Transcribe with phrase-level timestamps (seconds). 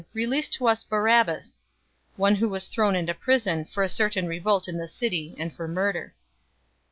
[0.15, 1.63] Release to us Barabbas!"
[2.13, 5.53] 023:019 one who was thrown into prison for a certain revolt in the city, and
[5.55, 6.15] for murder.